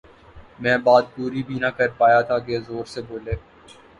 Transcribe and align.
میں 0.61 0.77
بات 0.85 1.05
پوری 1.15 1.41
بھی 1.47 1.55
نہ 1.59 1.69
کرپا 1.77 2.09
یا 2.11 2.21
تھا 2.27 2.37
کہ 2.45 2.59
زور 2.67 2.85
سے 2.93 3.01
بولے 3.07 3.33